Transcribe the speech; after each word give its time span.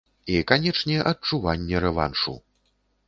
І 0.35 0.37
канечне, 0.51 0.95
адчуванне 1.11 1.83
рэваншу. 1.85 2.33